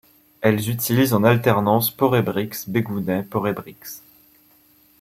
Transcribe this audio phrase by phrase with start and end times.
[0.41, 4.01] Elles utilisent en alternance porébriks-bégounets-porébriks.